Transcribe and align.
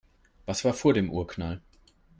Was 0.47 0.65
war 0.65 0.73
vor 0.73 0.95
dem 0.95 1.11
Urknall? 1.11 1.61